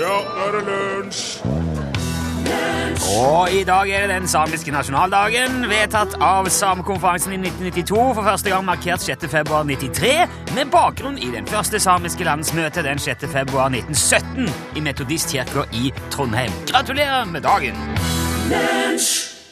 [0.00, 1.24] Ja, nå er det lunsj!
[3.20, 8.52] Og i dag er det den samiske nasjonaldagen, vedtatt av Samekonferansen i 1992, for første
[8.52, 9.26] gang markert 6.
[9.32, 10.12] februar 93,
[10.56, 13.26] med bakgrunn i den første samiske landsmøtet den 6.
[13.34, 14.48] februar 1917
[14.80, 16.54] i Metodistkirka i Trondheim.
[16.72, 17.76] Gratulerer med dagen!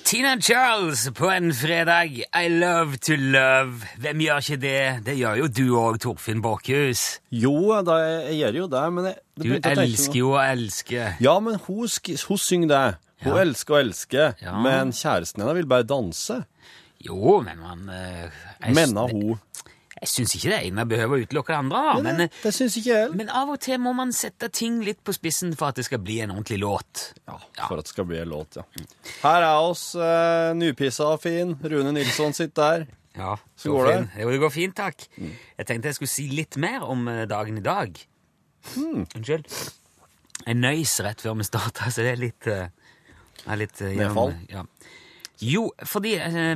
[0.08, 2.22] Tina Charles på en fredag.
[2.32, 3.82] I love to love.
[4.00, 4.78] Hvem gjør ikke det?
[5.04, 7.02] Det gjør jo du òg, Torfinn Borchhus.
[7.28, 7.52] Jo,
[7.84, 7.98] da,
[8.30, 11.10] jeg gjør jo det, men jeg, det Du elsker jo å elske.
[11.20, 11.84] Ja, men hun,
[12.30, 12.80] hun synger det.
[13.26, 13.42] Hun Ja.
[13.42, 14.54] elsker å elske, Ja.
[14.62, 16.40] men kjæresten hennes vil bare danse.
[17.04, 18.30] Jo, men man eh,
[18.72, 19.36] Mener hun.
[20.00, 21.78] Jeg syns ikke det ene behøver å utelukke det andre.
[21.88, 23.10] da, Men, det synes ikke jeg.
[23.18, 25.98] men av og til må man sette ting litt på spissen for at det skal
[25.98, 27.08] bli en ordentlig låt.
[27.26, 28.62] Ja, for at det skal bli en låt, ja.
[29.24, 31.56] Her er oss, eh, nypissa og fin.
[31.62, 32.86] Rune Nilsson sitter der.
[33.18, 34.10] Ja, Så går det?
[34.20, 35.08] Jo, det går fint, takk.
[35.18, 37.98] Jeg tenkte jeg skulle si litt mer om eh, dagen i dag.
[38.76, 39.48] Unnskyld.
[40.46, 42.68] Jeg nøys rett før vi starta, så det er litt eh,
[43.48, 44.34] er litt eh, gjennom- Nedfall?
[44.52, 44.62] Ja.
[45.42, 46.54] Jo, fordi eh,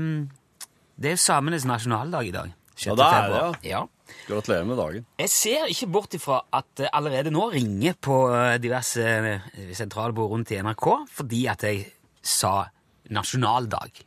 [1.03, 2.53] det er samenes nasjonaldag i dag.
[2.83, 2.91] 6.
[2.91, 3.59] Ja, det er det, februar.
[3.67, 3.83] ja.
[4.27, 5.07] Gratulerer med dagen.
[5.23, 10.35] Jeg ser ikke bort ifra at det allerede nå ringer på eh, diverse eh, sentralbord
[10.35, 11.87] rundt i NRK fordi at jeg
[12.23, 12.69] sa
[13.13, 14.05] nasjonaldag.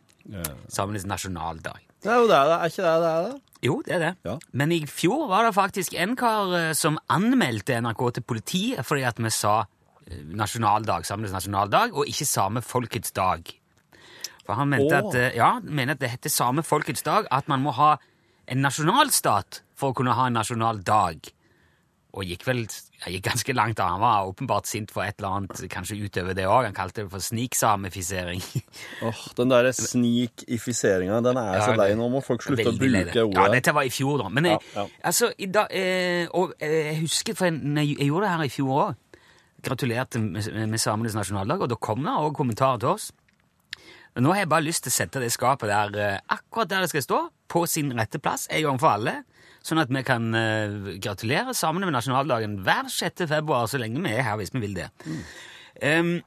[0.71, 1.81] Samenes nasjonaldag.
[2.05, 3.41] Det er jo det, det er ikke det det er, det?
[3.65, 4.11] Jo, det er det.
[4.27, 4.35] Ja.
[4.53, 9.05] Men i fjor var det faktisk en kar eh, som anmeldte NRK til politiet fordi
[9.09, 13.49] at vi sa eh, nasjonaldag, samenes nasjonaldag, og ikke samefolkets dag.
[14.45, 14.99] For han mente oh.
[14.99, 17.95] at, eh, ja, mener at det heter samefolkets dag, at man må ha
[18.47, 21.31] en nasjonalstat for å kunne ha en nasjonal dag.
[22.15, 23.75] Og gikk vel gikk ganske langt.
[23.75, 23.89] da.
[23.91, 26.69] Han var åpenbart sint for et eller annet, kanskje utover det òg.
[26.69, 28.39] Han kalte det for sniksamifisering.
[29.07, 32.07] Åh, Den der snikifiseringa, den er jeg så lei nå.
[32.13, 33.17] Må folk slutte å bruke det.
[33.25, 33.35] ordet.
[33.35, 34.29] Ja, dette var i fjor, da.
[34.31, 35.01] Men jeg, Ja, ja.
[35.11, 38.47] altså, i dag, eh, og eh, jeg husker, for jeg, jeg, jeg gjorde det her
[38.47, 39.19] i fjor òg.
[39.65, 43.11] Gratulerte med, med samenes nasjonaldag, og da kom det òg kommentarer til oss.
[44.15, 46.93] Nå har jeg bare lyst til å sette det skapet der eh, akkurat der det
[46.93, 47.17] skal stå,
[47.51, 49.19] på sin rette plass, en gang for alle.
[49.65, 53.25] Sånn at vi kan uh, gratulere sammen med nasjonaldagen hver 6.
[53.29, 54.89] februar, så lenge vi er her, hvis vi vil det.
[55.81, 56.19] Um,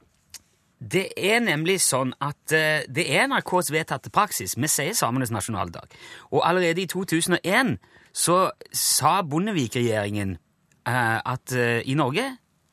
[0.79, 4.57] det er nemlig sånn at uh, det er NRKs vedtatte praksis.
[4.59, 5.95] Vi sier samenes nasjonaldag.
[6.33, 7.77] Og allerede i 2001
[8.15, 8.41] så
[8.75, 11.55] sa Bondevik-regjeringen uh, at
[11.87, 12.27] i Norge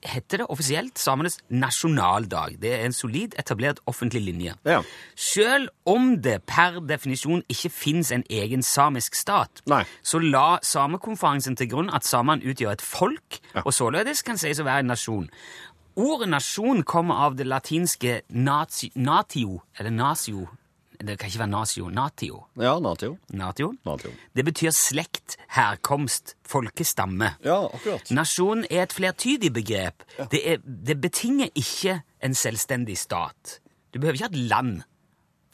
[0.09, 2.57] heter det offisielt samenes nasjonaldag.
[2.63, 4.55] Det er en solid etablert offentlig linje.
[4.67, 4.81] Ja.
[5.15, 9.85] Selv om det per definisjon ikke fins en egen samisk stat, Nei.
[10.03, 13.63] så la samekonferansen til grunn at samene utgjør et folk, Ja.
[13.65, 15.29] og således kan sies å være en nasjon.
[15.97, 20.49] Ordet nasjon kommer av det latinske nati, natio, eller nasio.
[21.01, 21.89] Det kan ikke være nasio.
[21.93, 22.43] Natio.
[22.61, 23.17] Ja, natio.
[23.37, 23.73] Natio.
[23.87, 24.13] Natio.
[24.37, 27.35] Det betyr slekt, herkomst, folkestamme.
[27.45, 28.11] Ja, akkurat.
[28.11, 30.07] Nasjon er et flertydig begrep.
[30.33, 33.61] Det, er, det betinger ikke en selvstendig stat.
[33.93, 34.75] Du behøver ikke ha et land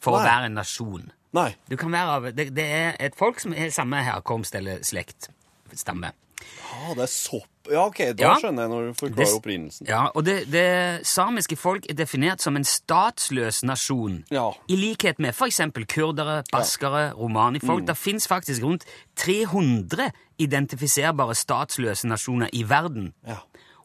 [0.03, 1.11] for å være en nasjon.
[1.33, 1.49] Nei.
[1.69, 5.31] Du kan være av, det, det er et folk som er samme herkomst eller slekt.
[5.73, 6.11] Stamme.
[6.43, 8.33] Ja, det er sopp Ja, OK, da Ja.
[8.41, 9.87] skjønner jeg når du forklarer opprinnelsen.
[9.87, 14.25] Ja, og det, det samiske folk er definert som en statsløs nasjon.
[14.31, 14.49] Ja.
[14.67, 15.61] I likhet med f.eks.
[15.87, 17.81] kurdere, baskere, romanifolk.
[17.81, 17.87] Mm.
[17.87, 18.83] Det fins faktisk rundt
[19.15, 23.13] 300 identifiserbare statsløse nasjoner i verden.
[23.27, 23.37] Ja.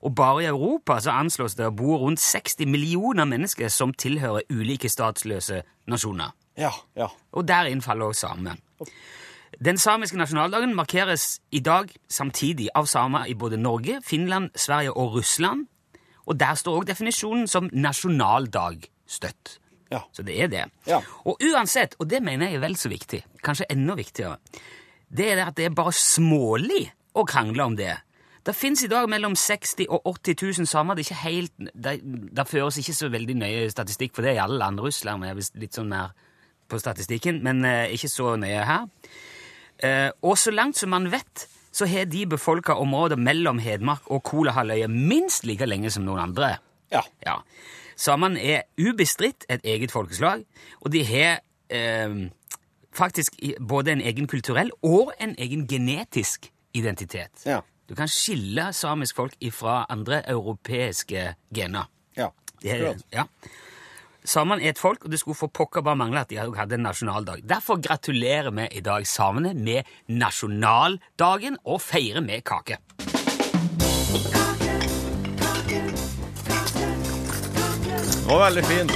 [0.02, 4.42] Og bare i Europa så anslås det å bo rundt 60 millioner mennesker som tilhører
[4.50, 6.34] ulike statsløse nasjoner.
[6.58, 6.70] Ja.
[6.96, 7.08] ja.
[7.32, 8.58] Og der innfaller også samer.
[9.58, 15.16] Den samiske nasjonaldagen markeres i dag samtidig av samer i både Norge, Finland, Sverige og
[15.16, 15.66] Russland.
[16.26, 19.56] Og der står også definisjonen som nasjonaldag støtt.
[19.90, 20.04] Ja.
[20.12, 20.64] Så det er det.
[20.86, 21.00] Ja.
[21.24, 24.36] Og uansett, og det mener jeg er vel så viktig, kanskje enda viktigere,
[25.08, 26.84] det er det at det er bare smålig
[27.16, 27.96] å krangle om det.
[28.46, 30.94] Det finnes i dag mellom 60 og 80 000 samer.
[30.94, 31.96] Det, er ikke helt, det,
[32.36, 34.78] det føres ikke så veldig nøye statistikk for det i alle land.
[34.84, 36.14] Russland er visst litt sånn mer
[36.68, 38.86] på statistikken, men eh, ikke så nøye her.
[39.84, 44.22] Eh, og så langt som man vet, så har de befolka områder mellom Hedmark og
[44.26, 46.56] Kolahalvøya minst like lenge som noen andre.
[46.92, 47.04] Ja.
[47.26, 47.38] Ja.
[47.98, 50.44] Samene er ubestridt et eget folkeslag,
[50.80, 51.40] og de har
[51.70, 52.28] eh,
[52.94, 57.46] faktisk både en egen kulturell og en egen genetisk identitet.
[57.46, 57.60] Ja.
[57.88, 61.88] Du kan skille samisk folk fra andre europeiske gener.
[62.16, 62.28] Ja.
[62.62, 63.24] Det er, ja.
[64.28, 66.82] Samene er et folk, og det skulle for pokker bare mangle at de hadde en
[66.84, 67.46] nasjonaldag.
[67.48, 72.76] Derfor gratulerer vi i dag samene med nasjonaldagen og feirer med kake.
[78.18, 78.92] Det var veldig fin.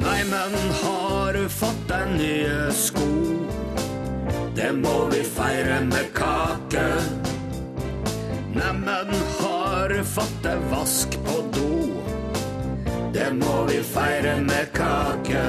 [0.00, 3.10] Neimen, har du fått deg nye sko?
[4.56, 6.88] Det må vi feire med kake.
[8.56, 9.12] Neimen,
[10.12, 11.70] fått deg vask på do.
[13.12, 15.44] Det må vi feire med kake.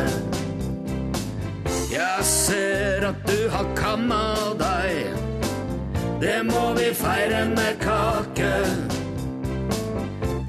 [1.94, 4.24] Jeg ser at du har kamma
[4.60, 5.14] deg.
[6.22, 8.54] Det må vi feire med kake.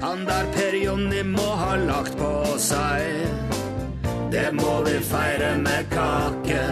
[0.01, 3.25] Han der Per Jonny må ha lagt på seg.
[4.31, 6.63] Det må vi feire med kake.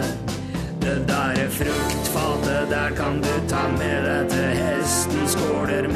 [0.84, 5.28] Det der fruktfatet, der kan du ta med deg til hesten.
[5.28, 5.94] Skåler og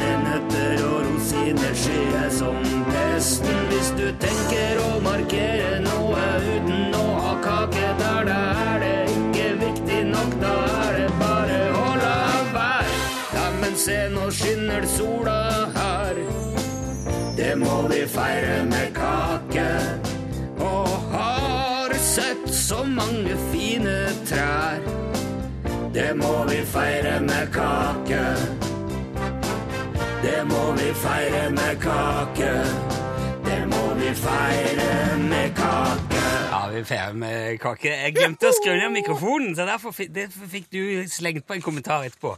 [1.79, 2.57] skyer som
[2.91, 3.59] pesten.
[3.71, 9.47] Hvis du tenker å markere noe uten å ha kake, der det er det ikke
[9.63, 10.35] viktig nok.
[10.43, 12.19] Da er det bare å la
[12.55, 12.99] være.
[13.37, 15.39] Ja, men se, nå skinner sola
[15.77, 16.23] her.
[17.39, 19.69] Det må vi feire med kake.
[20.59, 24.83] Og har sett så mange fine trær.
[25.95, 28.68] Det må vi feire med kake.
[30.23, 32.51] Det må vi feire med kake.
[33.45, 36.23] Det må vi feire med kake.
[36.51, 37.93] Ja, vi feirer med kake.
[38.03, 40.81] Jeg glemte å skru ned mikrofonen, så derfor fikk, derfor fikk du
[41.11, 42.35] slengt på en kommentar etterpå.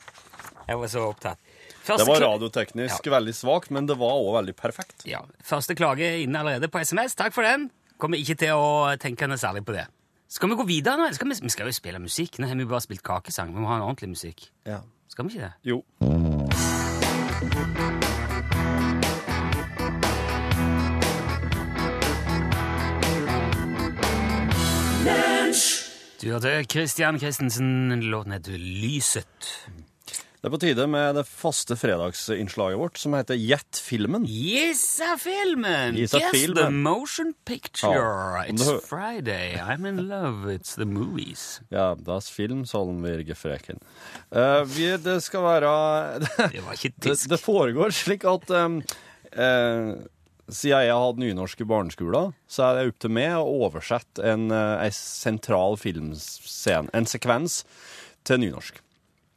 [0.67, 1.41] Jeg var så opptatt.
[1.81, 5.07] Første Det var radioteknisk radioteknisk veldig svakt, men det var òg veldig perfekt.
[5.09, 7.17] Ja, Første klage inne allerede på SMS.
[7.17, 7.71] Takk for den.
[7.97, 9.87] Kommer ikke til å tenke noe særlig på det.
[10.31, 11.09] Skal vi gå videre nå?
[11.17, 12.37] Skal vi, vi skal jo spille musikk.
[12.39, 13.51] Nå har vi bare spilt kakesang.
[13.57, 14.51] Vi må ha en ordentlig musikk.
[14.69, 14.83] Ja.
[15.11, 15.73] Skal vi ikke det?
[15.73, 15.81] Jo.
[26.21, 27.89] Du hørte Christian Christensen.
[28.11, 29.47] Låten heter Lyset.
[30.41, 34.23] Det er på tide med det faste fredagsinnslaget vårt, som heter Gjett filmen.
[34.25, 35.97] Gissa-filmen!
[35.97, 36.79] Gissa Guess the filmen.
[36.81, 37.93] motion picture.
[37.93, 39.57] Ja, It's Friday.
[39.61, 40.49] I'm in love.
[40.53, 41.61] It's the movies.
[41.69, 43.81] Ja, das Film sollen wir gefreken.
[44.29, 45.73] Uh, vi, det skal være
[46.21, 47.29] Det var ikke det, tysk.
[47.29, 48.81] det foregår slik at um,
[49.33, 49.93] eh,
[50.51, 54.23] siden jeg har hatt nynorsk i barneskolen, så er det opp til meg å oversette
[54.27, 57.63] en, eh, en sentral filmscene, en sekvens,
[58.27, 58.81] til nynorsk.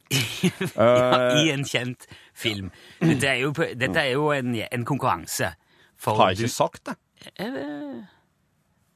[0.13, 2.05] ja, I en kjent
[2.37, 2.71] film.
[3.01, 5.55] Dette er jo, dette er jo en, en konkurranse.
[5.97, 6.97] For Har jeg ikke sagt det?
[7.25, 7.51] Jeg,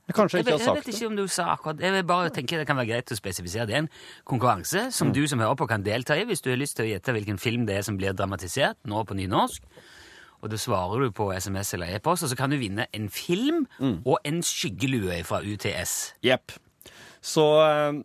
[0.09, 2.31] Jeg kanskje jeg, ikke har jeg vet ikke om du sa akkurat Jeg vil bare
[2.35, 3.65] tenke det kan være greit å spesifisere.
[3.69, 3.93] Det er en
[4.27, 6.91] konkurranse som du som hører på kan delta i hvis du har lyst til å
[6.91, 9.63] gjette hvilken film det er som blir dramatisert nå på nynorsk.
[10.39, 13.65] Og da svarer du på SMS eller e-post, og så kan du vinne en film
[14.05, 16.13] og en skyggelue fra UTS.
[16.23, 16.53] Jepp.
[17.19, 17.97] Så eh,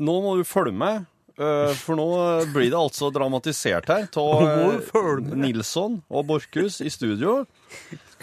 [0.00, 1.06] nå må du følge med,
[1.40, 2.08] eh, for nå
[2.52, 5.32] blir det altså dramatisert her av med.
[5.40, 7.46] Nilsson og Borchhus i studio.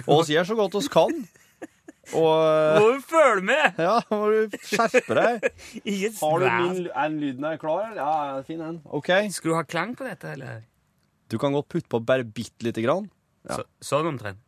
[0.06, 1.18] Og vi gjør så godt vi kan.
[2.16, 3.82] Og eh, Må du følge med!
[3.84, 5.50] ja, må du skjerpe deg.
[6.22, 7.90] Har du min, er lyden her klar?
[7.98, 8.14] Ja,
[8.48, 8.78] fin en.
[8.86, 9.10] OK.
[9.34, 10.62] Skal du ha klang på dette, eller?
[11.28, 13.10] Du kan godt putte på bare bitte lite grann.
[13.46, 13.60] Ja.
[13.60, 13.64] Så,
[13.94, 14.40] sånn omtrent.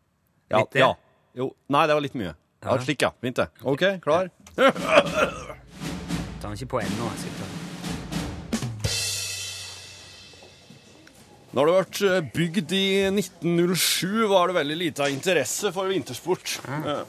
[0.49, 0.81] Ja, Litt det?
[0.81, 0.93] ja.
[1.37, 1.51] Jo.
[1.69, 2.33] Nei, det var litt mye.
[2.65, 3.13] Ja, slik, ja.
[3.21, 3.47] Fint, det.
[3.63, 4.29] OK, klar?
[6.39, 7.07] Tar den ikke på ennå.
[11.49, 16.59] Når det ble eh, bygd i 1907, var det veldig lite av interesse for vintersport.
[16.67, 16.99] Ja.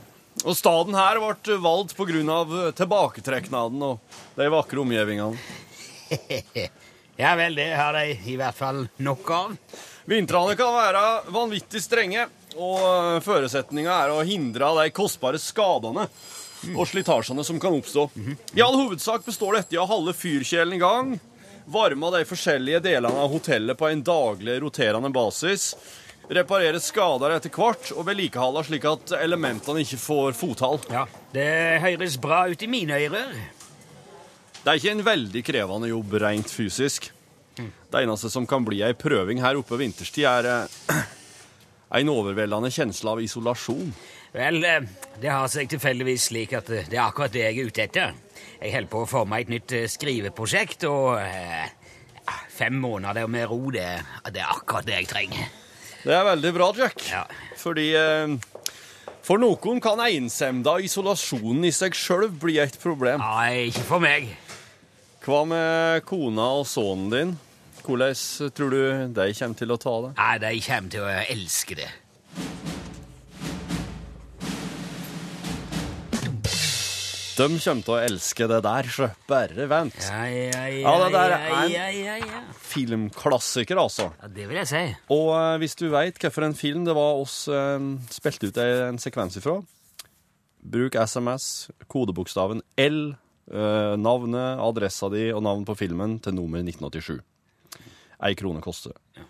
[0.47, 2.71] Og staden her ble valgt pga.
[2.79, 3.99] tilbaketreknaden og
[4.39, 5.37] de vakre omgivelsene.
[7.21, 9.51] Ja vel, det har de i hvert fall nok av.
[10.09, 16.07] Vintrene kan være vanvittig strenge, og eh, forutsetninga er å hindre de kostbare skadene
[16.75, 18.07] og slitasjene som kan oppstå.
[18.57, 21.15] I all hovedsak består dette i å holde fyrkjelen i gang,
[21.71, 25.75] varme de forskjellige delene av hotellet på en daglig roterende basis,
[26.31, 30.85] reparere skader etter hvert og vedlikeholde slik at elementene ikke får fothold.
[30.93, 33.33] Ja, Det høres bra ut i mine ører.
[34.61, 37.09] Det er ikke en veldig krevende jobb rent fysisk.
[37.91, 41.03] Det eneste som kan bli ei prøving her oppe vinterstid, er eh,
[42.01, 43.93] en overveldende kjensle av isolasjon.
[44.33, 44.83] Vel, eh,
[45.21, 48.13] det har seg tilfeldigvis slik at eh, det er akkurat det jeg er ute etter.
[48.61, 51.67] Jeg holder på å forme et nytt skriveprosjekt, og eh,
[52.55, 53.89] fem måneder med ro, det,
[54.31, 55.51] det er akkurat det jeg trenger.
[56.05, 57.03] Det er veldig bra, Jack.
[57.11, 57.25] Ja.
[57.61, 57.91] Fordi
[59.27, 63.21] for noen kan ensemda isolasjonen i seg sjøl bli et problem.
[63.21, 64.31] Nei, ikke for meg.
[65.21, 67.35] Hva med kona og sønnen din?
[67.85, 68.15] Hvordan
[68.57, 68.81] tror du
[69.17, 70.13] de kommer til å ta det?
[70.21, 71.91] Nei, de kommer til å elske det.
[77.41, 79.97] De kommer til å elske det der, så bare vent.
[80.05, 82.51] Ja, ja, ja, Ja, det der er en-.
[82.71, 84.11] Filmklassiker, altså.
[84.21, 84.83] ja, det vil jeg si.
[85.15, 87.81] Og eh, hvis du veit hvilken film det var oss eh,
[88.13, 89.57] spilte ut en sekvens ifra,
[90.61, 93.01] bruk SMS, kodebokstaven L,
[93.49, 97.23] eh, navnet, adressa di og navn på filmen til nummer 1987.
[98.23, 99.27] Ei krone koster det.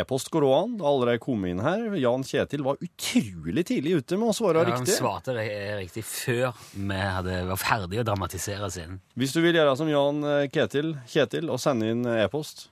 [0.00, 0.72] E-post går òg an.
[0.76, 1.84] Det har allerede kommet inn her.
[2.02, 4.96] Jan Kjetil var utrolig tidlig ute med å svare Ja, han riktig.
[4.98, 5.30] svarte
[5.78, 8.98] riktig før vi hadde, var ferdig å dramatisere scenen.
[9.14, 12.66] Hvis du vil gjøre som Jan eh, Ketil, Kjetil og sende inn e-post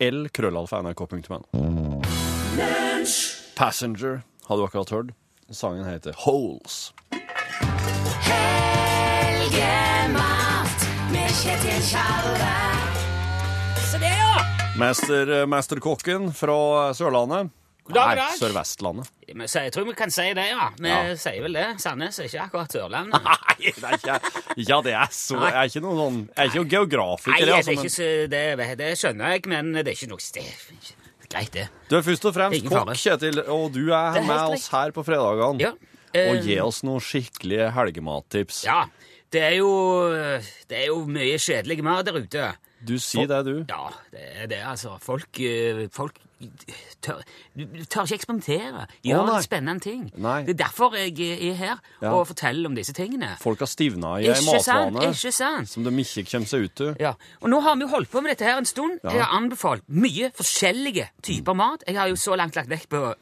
[0.00, 1.42] l-krøllalfa.nrk.no.
[3.58, 5.10] Passenger har du akkurat hørt.
[5.50, 6.92] Sangen heter Holes.
[9.50, 12.79] Helgemat med Kjetil Tjalve.
[14.80, 14.86] Det!
[14.88, 16.56] Mester, eh, Mesterkokken fra
[16.96, 17.50] Sørlandet.
[17.90, 19.08] Nei, Sør-Vestlandet.
[19.26, 20.68] Jeg tror vi kan si det, ja.
[20.78, 21.14] Vi Ja.
[21.18, 21.64] sier vel det.
[21.82, 23.18] Sandnes er ikke akkurat Sørlandet.
[23.24, 24.20] Nei, det er ikke
[24.68, 27.40] Ja, det er så Jeg er ikke noen sånn Jeg er ikke noen geografiker, Nei,
[27.48, 30.96] det, altså, men ikke det, det skjønner jeg, men det er ikke noe det er
[31.30, 31.66] Greit, det.
[31.88, 35.04] du er først og fremst kokk, Kjetil, og du er, er med oss her på
[35.06, 35.60] fredagene.
[35.62, 35.70] Ja.
[36.10, 38.64] Og eh, gi oss noen skikkelige helgemattips.
[38.66, 38.80] Ja.
[39.30, 39.68] Det er jo
[40.66, 42.48] Det er jo mye kjedelig mat der ute.
[42.86, 43.54] Du sier det, du.
[43.68, 44.96] Ja, det er det, altså.
[45.02, 46.16] Folk, eh, folk
[47.04, 47.20] tør,
[47.90, 48.86] tør ikke eksperimentere.
[49.04, 50.06] Gjør oh, spennende ting.
[50.16, 50.40] Nei.
[50.46, 52.12] Det er derfor jeg er her Ja.
[52.12, 53.34] og forteller om disse tingene.
[53.40, 56.94] Folk har stivna i ei matvane som de ikke kommer seg ut til.
[57.00, 59.00] Ja, og nå har vi jo holdt på med dette her en stund.
[59.04, 59.10] Ja.
[59.10, 61.84] Jeg har anbefalt mye forskjellige typer mat.
[61.86, 63.14] Jeg har jo så langt lagt vekt på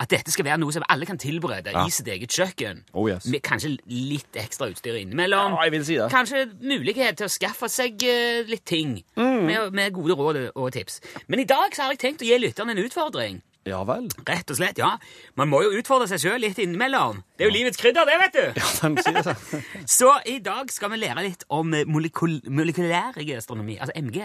[0.00, 1.84] at dette skal være noe som alle kan tilberede Ja.
[1.86, 2.82] i sitt eget kjøkken.
[2.96, 3.26] Oh, yes.
[3.28, 5.52] Med kanskje litt ekstra utstyr innimellom.
[5.58, 6.08] Ja, jeg vil si det.
[6.12, 9.44] Kanskje mulighet til å skaffe seg uh, litt ting Mm.
[9.46, 11.00] med, med gode råd og tips.
[11.28, 13.42] Men i dag så har jeg tenkt å gi lytterne en utfordring.
[13.68, 14.06] Ja vel.
[14.24, 14.94] Rett og slett, ja.
[15.36, 17.18] Man må jo utfordre seg sjøl litt innimellom.
[17.36, 18.46] Det er jo livets krydder, det, vet du!
[18.56, 19.34] Ja, de sier det.
[19.98, 24.22] Så i dag skal vi lære litt om eh, molekul molekylær gastronomi, altså MG.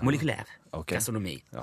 [0.00, 0.86] Molekylær ok.
[0.94, 1.36] gastronomi.
[1.52, 1.60] Ja.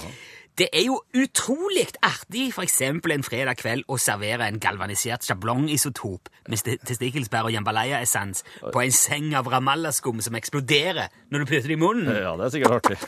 [0.60, 6.66] Det er jo utrolig artig eksempel en fredag kveld å servere en galvanisert sjablongisotop med
[6.89, 11.80] testikkelsbær og jambalaya-essens på en seng av ramallaskum som eksploderer når du putter det i
[11.80, 12.12] munnen.
[12.12, 13.00] ja, det er sikkert artig.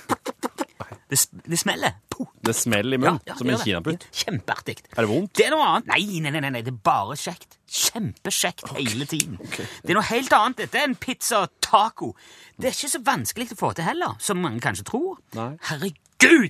[1.11, 1.97] Det, det smeller.
[2.07, 2.29] Puh.
[2.39, 3.65] Det smeller i munnen, som en gjør det.
[3.67, 4.05] kinaputt.
[4.15, 4.77] Kjempeartig.
[4.95, 5.33] Er det vondt?
[5.35, 5.89] Det er noe annet.
[5.91, 7.57] Nei, nei, nei, nei, det er bare kjekt.
[7.67, 9.35] Kjempekjekt hele tiden.
[9.43, 10.63] Det er noe helt annet.
[10.63, 12.13] Dette er en pizza taco.
[12.55, 15.19] Det er ikke så vanskelig å få til heller, som mange kanskje tror.
[15.35, 15.49] Nei.
[15.67, 15.99] Herregud,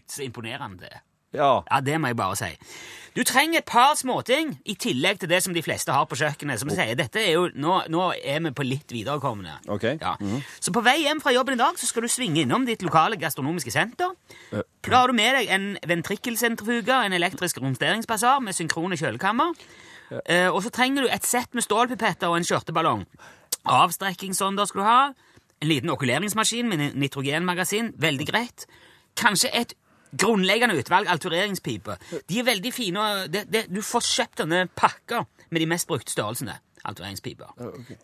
[0.07, 1.01] så imponerende er.
[1.33, 1.61] Ja.
[1.71, 2.49] Ja, det må jeg bare si.
[3.15, 6.61] Du trenger et par småting i tillegg til det som de fleste har på kjøkkenet.
[6.61, 9.57] Som sier, dette er jo, nå, nå er vi på litt viderekommende.
[9.75, 9.97] Okay.
[9.99, 10.15] Ja.
[10.63, 13.19] Så på vei hjem fra jobben i dag så skal du svinge innom ditt lokale
[13.19, 14.13] gastronomiske senter.
[14.51, 14.63] Uh.
[14.87, 19.55] Da har du med deg en ventrikkelsentrifuge, en elektrisk romsteringsbasar med synkrone kjølekammer.
[20.25, 23.03] Eh, og så trenger du et sett med stålpipetter og en skjørteballong.
[23.71, 25.01] Avstrekkingssonder skal du ha.
[25.61, 27.93] En liten okuleringsmaskin med nitrogenmagasin.
[28.01, 28.65] Veldig greit.
[29.19, 29.73] Kanskje et
[30.11, 32.01] grunnleggende utvalg altureringspiper.
[32.29, 33.05] De er veldig fine.
[33.31, 36.57] det, det, du får kjøpt denne pakka med de mest brukte størrelsene.
[36.83, 37.51] Altureringspiper.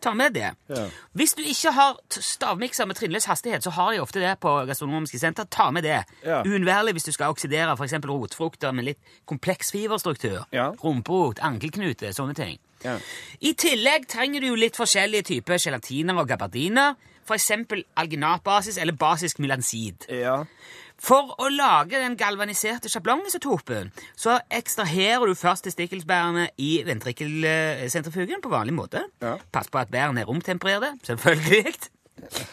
[0.02, 0.52] Ta med det.
[0.70, 0.84] Ja.
[1.18, 5.20] Hvis du ikke har stavmikser med trinnløs hastighet, så har de ofte det på gastronomiske
[5.20, 5.48] senter.
[5.50, 6.04] Ta med det.
[6.24, 6.44] Ja.
[6.46, 7.98] Uunnværlig hvis du skal oksidere f.eks.
[8.06, 10.46] rotfrukter med litt kompleks fiberstruktur.
[10.54, 10.70] Ja.
[10.84, 12.60] Rumperot, ankelknute, sånne ting.
[12.86, 13.00] Ja.
[13.42, 16.94] I tillegg trenger du litt forskjellige typer gelatiner og gabardiner.
[17.26, 17.50] F.eks.
[17.98, 20.06] alginatbasis eller basisk mylansid.
[20.14, 20.44] Ja.
[20.98, 28.74] For å lage den galvaniserte sjablongisotopen så ekstraherer du først testikkelsbærene i ventrikkelsentrifugen på vanlig
[28.78, 29.04] måte.
[29.22, 29.36] Ja.
[29.54, 31.76] Pass på at bærene er romtempererte, selvfølgelig.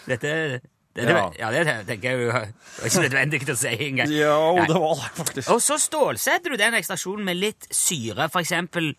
[0.05, 0.61] Dette,
[0.93, 1.31] dette Ja.
[1.41, 1.51] ja.
[1.51, 4.13] det tenker jeg jo er var ikke nødvendig å si engang.
[4.13, 4.37] Ja,
[4.69, 5.51] det var det faktisk.
[5.55, 8.93] Og så stålsetter du den ekstraksjonen med litt syre, eksempel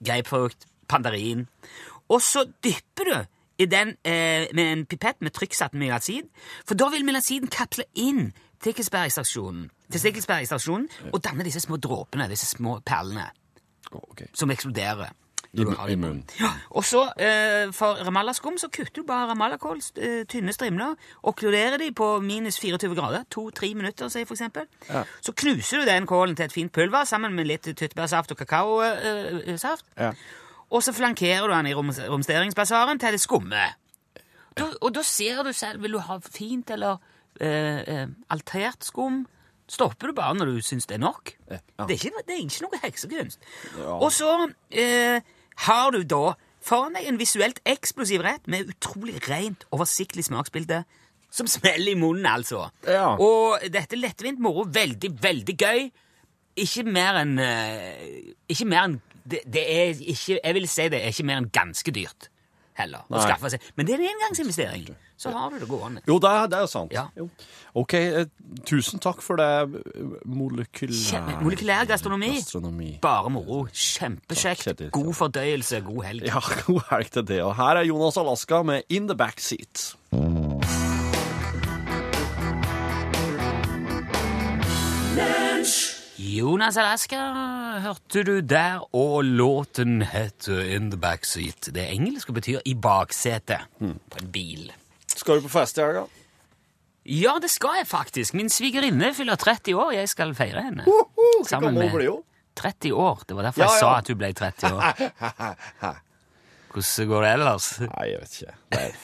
[0.00, 1.46] grapefrukt, pandarin.
[2.08, 3.16] Og så dypper du
[3.58, 6.28] i den eh, med en pipett med trykksatt melasid,
[6.68, 12.80] for da vil melasiden kapsle inn testikkelsbærekstraksjonen testikkelsbærekstraksjonen og danne disse små dråpene, disse små
[12.86, 13.30] perlene,
[13.92, 14.22] Ok.
[14.34, 15.12] som eksploderer.
[15.56, 16.24] I i munnen.
[16.40, 21.78] Ja, og så eh, for ramallaskum så kutter du bare ramallakål, eh, tynne strimler, okkluderer
[21.78, 24.66] de på minus 24 grader, to-tre minutter, sier for eksempel.
[24.90, 25.04] Ja.
[25.22, 29.84] Så knuser du den kålen til et fint pulver sammen med litt tyttebærsaft og kakaosaft.
[29.96, 30.12] Ja.
[30.70, 33.76] Og så flankerer du den i rom romsteringsbasaren til det skummer.
[34.80, 36.96] Og da ser du selv, vil du ha fint eller
[37.40, 39.24] eh, eh, altert skum,
[39.70, 41.32] stopper du bare når du syns det er nok.
[41.50, 41.58] Ja.
[41.86, 43.48] Det, er ikke, det er ikke noe heksekunst.
[43.78, 43.96] Ja.
[43.96, 44.30] Og så
[44.70, 45.24] eh,
[45.66, 50.84] har du da foran deg en visuelt eksplosiv rett med utrolig rent, oversiktlig smaksbilde.
[51.36, 52.68] Som smeller i munnen, altså.
[52.86, 53.10] Ja.
[53.20, 55.82] Og dette er lettvint moro, veldig, veldig gøy.
[56.56, 58.94] Ikke mer enn eh, Ikke mer enn
[59.28, 62.30] det, det er ikke Jeg vil si det er ikke mer enn ganske dyrt
[62.76, 63.04] heller.
[63.08, 63.64] Å skaffe seg.
[63.76, 64.86] Men det er en engangsinvestering.
[65.16, 66.02] Så har du det gående.
[66.08, 66.92] Jo, det er, det er sant.
[66.92, 67.06] Ja.
[67.16, 67.26] Jo.
[67.80, 68.26] Ok, eh,
[68.68, 69.48] tusen takk for det
[70.28, 70.96] molekylær...
[71.08, 72.34] Kjempe- Molekylær gastronomi.
[72.36, 72.90] Gastronomi.
[73.04, 73.62] Bare moro.
[73.70, 74.84] Takk, Kjempekjekt.
[74.92, 75.80] God fordøyelse.
[75.88, 76.28] God helg.
[76.28, 77.40] Ja, god helg til det.
[77.46, 79.94] Og her er Jonas Alaska med In the Backseat.
[86.18, 87.18] Jonas Alaska
[87.84, 91.68] hørte du der, og låten heter In the Backseat.
[91.74, 94.70] Det er engelsk og betyr i baksetet på en bil.
[95.12, 96.06] Skal du på fest i helga?
[97.06, 98.34] Ja, det skal jeg faktisk.
[98.34, 99.92] Min svigerinne fyller 30 år.
[99.94, 100.86] Jeg skal feire henne.
[100.88, 102.16] Hvor Sammen gammel med- blir
[102.56, 103.22] 30 år.
[103.28, 103.98] Det var derfor Ja, jeg sa ja.
[103.98, 104.82] at hun ble 30 år.
[106.72, 107.68] Hvordan går det ellers?
[107.80, 108.54] Nei, jeg vet ikke.
[108.72, 108.90] Er...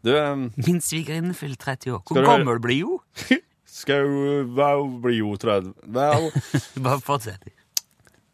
[0.00, 2.02] Du, um, Min svigerinne fyller 30 år.
[2.08, 3.00] Hvor gammel blir hun?
[3.80, 6.28] skal jo vel bli jo 30 Vel,
[6.84, 7.48] Bare fortsett.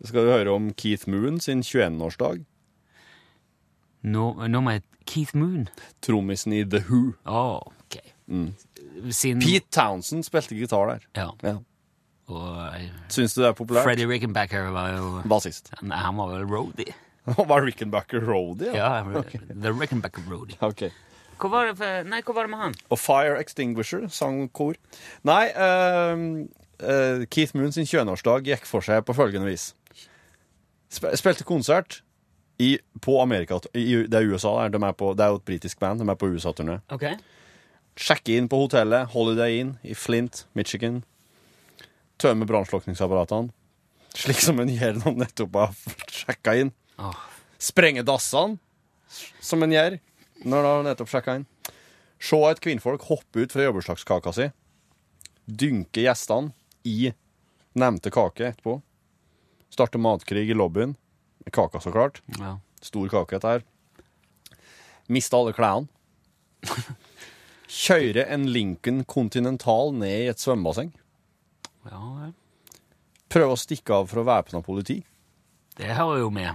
[0.05, 2.43] skal du høre om Keith Moon sin 21-årsdag?
[4.07, 5.69] Nå, no, må jeg Keith Moon.
[6.05, 7.15] Trommisen i The Who.
[7.27, 7.99] Oh, ok.
[9.15, 11.09] Sin Pete Townsend spilte gitar der.
[11.19, 11.31] Ja.
[11.47, 11.57] Ja.
[12.27, 13.87] Og eh, Syns du det er populært?
[13.87, 15.71] Freddy Rickenbacker var jo Bassist.
[15.83, 16.95] Nei, Han var vel roadie.
[17.51, 18.71] Var Rickenbacker Roadie?
[18.77, 19.01] Ja,
[19.63, 20.59] The Rickenbacker roadie.
[20.63, 20.85] Ok.
[21.37, 22.77] Hva var det for Nei, hva var det med han?
[22.89, 24.79] Og Fire Extinguisher sang kor.
[25.29, 26.47] Nei, uh,
[26.81, 29.71] eh, Keith Moon sin 21-årsdag gikk for seg på følgende vis.
[30.93, 32.01] Sp spilte konsert
[32.63, 33.59] i, på Amerika...
[33.75, 34.77] I, det er USA, der.
[34.77, 36.01] De er på, det er jo et britisk band.
[36.01, 36.79] De er på USA-turné.
[36.95, 37.05] Ok.
[38.01, 41.03] Sjekke inn på hotellet Holiday Inn i Flint, Michigan.
[42.21, 43.53] Tømme brannslukningsapparatene.
[44.17, 45.75] Slik som en gjør når en nettopp har
[46.23, 46.73] sjekka inn.
[46.97, 47.17] Oh.
[47.61, 48.57] Sprenge dassene,
[49.45, 49.99] som en gjør
[50.45, 51.47] når du nettopp sjekka inn.
[52.21, 54.49] Se et kvinnfolk hoppe ut fra jobbursdagskaka si.
[55.47, 56.53] Dynke gjestene
[56.89, 57.13] i
[57.77, 58.81] nevnte kake etterpå.
[59.73, 60.97] Starte matkrig i lobbyen.
[61.53, 62.23] Kaka, så klart.
[62.41, 62.57] Ja.
[62.83, 63.67] Stor kake, dette her.
[65.13, 65.87] Miste alle klærne.
[67.77, 70.93] Kjøre en Lincoln Continental ned i et svømmebasseng.
[71.91, 72.33] ja ja.
[73.27, 75.01] Prøve å stikke av fra væpna politi.
[75.77, 76.55] Det hører jo med.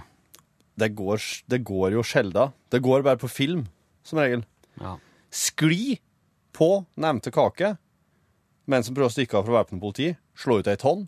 [0.82, 2.52] Det går, det går jo sjelden.
[2.72, 3.66] Det går bare på film,
[4.02, 4.42] som regel.
[4.80, 4.96] Ja.
[5.32, 6.00] Skli
[6.52, 7.76] på nevnte kake
[8.70, 10.08] mens en prøver å stikke av fra væpnet politi.
[10.38, 11.06] Slå ut ei tonn.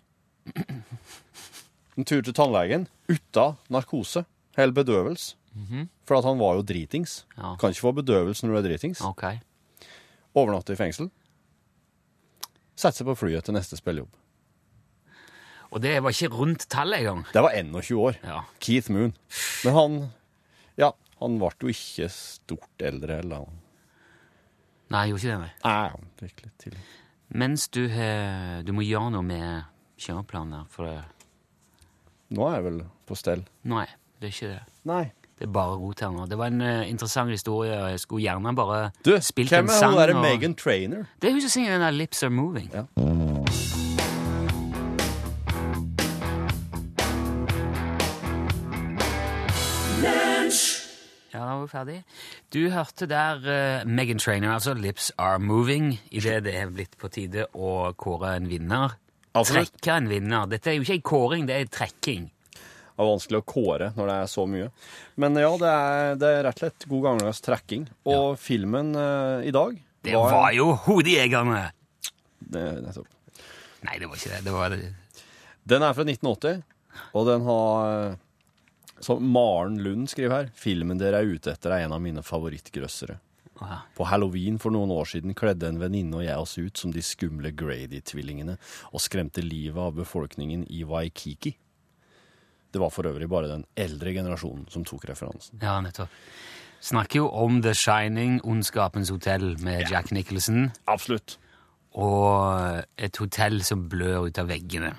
[1.95, 4.25] En tur til tannlegen uten narkose
[4.57, 5.37] eller bedøvelse.
[6.05, 7.21] For at han var jo dritings.
[7.37, 7.55] Ja.
[7.61, 9.03] Kan ikke få bedøvelse når du er dritings.
[9.15, 9.39] Okay.
[10.35, 11.13] Overnatte i fengsel.
[12.75, 14.11] Sette seg på flyet til neste spillejobb.
[15.75, 17.25] Og det var ikke rundt tallet engang.
[17.35, 18.19] Det var 21 år.
[18.23, 18.41] Ja.
[18.63, 19.13] Keith Moon.
[19.65, 19.97] Men han
[20.79, 23.47] Ja, han ble jo ikke stort eldre heller.
[24.95, 25.41] Nei, gjorde ikke det.
[25.41, 25.51] nei.
[25.65, 26.79] Nei, han gikk litt til.
[27.35, 29.65] Mens du har Du må gjøre noe med
[29.99, 31.03] kjøreplanen for
[32.35, 33.45] Nå er jeg vel på stell.
[33.69, 33.85] Nei,
[34.21, 34.63] det er ikke det.
[34.89, 35.05] Nei.
[35.35, 36.29] Det er bare rot her nå.
[36.31, 39.71] Det var en eh, interessant historie, og jeg skulle gjerne bare Du, spilt hvem en
[39.75, 39.91] er sang.
[39.93, 41.05] hun derre og- Megan Trainer?
[41.21, 42.71] Det er hun som synger den der 'Lips Are Moving'.
[42.73, 42.85] Ja.
[51.35, 51.97] Ja, da var vi ferdig.
[52.55, 57.11] Du hørte der uh, Megan Trainer, altså 'Lips Are Moving', idet det er blitt på
[57.11, 58.95] tide å kåre en vinner.
[59.35, 59.73] Absolutt.
[59.75, 60.47] Trekke en vinner.
[60.47, 62.29] Dette er jo ikke ei kåring, det er trekking.
[62.55, 64.69] Det er vanskelig å kåre når det er så mye.
[65.19, 67.89] Men ja, det er, det er rett og slett god gammeldags trekking.
[68.15, 71.73] Og filmen uh, i dag Det var jo 'Hodejegerne'!
[72.55, 73.09] det, nettopp.
[73.85, 74.45] Nei, det var ikke det.
[74.45, 74.77] Det var.
[75.75, 76.63] Den er fra 1980,
[77.13, 78.17] og den har
[79.05, 83.19] Som Maren Lund skriver her, filmen dere er ute etter, er en av mine favorittgrøssere.
[83.95, 87.03] På halloween for noen år siden kledde en venninne og jeg oss ut som de
[87.05, 88.57] skumle Grady-tvillingene
[88.91, 91.55] og skremte livet av befolkningen i Waikiki.
[92.75, 95.61] Det var for øvrig bare den eldre generasjonen som tok referansen.
[95.63, 96.11] Ja, nettopp.
[96.85, 101.39] Snakker jo om The Shining, Ondskapens hotell med Jack Nicholson, Absolutt.
[101.95, 104.91] og et hotell som blør ut av veggene.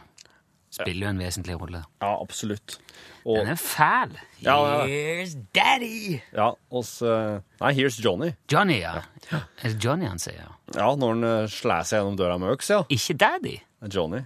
[0.76, 1.82] Spiller jo en vesentlig rolle.
[2.04, 2.78] Ja, absolutt.
[3.26, 4.16] Og, Den er fæl.
[4.44, 4.80] Ja, ja.
[4.90, 6.20] Here's daddy!
[6.36, 8.34] ja, oss, eh, Nei, here's Johnny.
[8.52, 9.00] Johnny, ja.
[9.32, 10.52] Er det Johnny han sier?
[10.76, 12.82] Ja, når han uh, slår seg gjennom døra med øks, ja.
[12.94, 13.56] Ikke daddy?
[13.94, 14.22] Johnny.